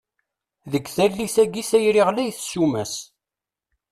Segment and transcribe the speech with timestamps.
[0.71, 2.93] Deg tallit-agi, tayri ɣlayet ssuma-s!